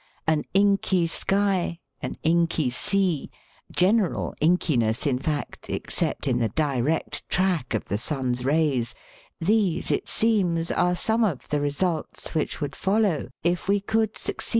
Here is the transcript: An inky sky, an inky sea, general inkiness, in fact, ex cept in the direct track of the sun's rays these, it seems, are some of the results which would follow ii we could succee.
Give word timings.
An 0.25 0.45
inky 0.55 1.05
sky, 1.05 1.79
an 2.01 2.15
inky 2.23 2.71
sea, 2.71 3.29
general 3.71 4.33
inkiness, 4.41 5.05
in 5.05 5.19
fact, 5.19 5.69
ex 5.69 5.93
cept 5.93 6.27
in 6.27 6.39
the 6.39 6.49
direct 6.49 7.29
track 7.29 7.75
of 7.75 7.85
the 7.85 7.99
sun's 7.99 8.43
rays 8.43 8.95
these, 9.39 9.91
it 9.91 10.07
seems, 10.07 10.71
are 10.71 10.95
some 10.95 11.23
of 11.23 11.49
the 11.49 11.61
results 11.61 12.33
which 12.33 12.59
would 12.59 12.75
follow 12.75 13.29
ii 13.45 13.55
we 13.67 13.79
could 13.79 14.15
succee. 14.15 14.49